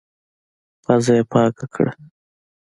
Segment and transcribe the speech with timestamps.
[0.83, 1.91] پزه يې پاکه کړه.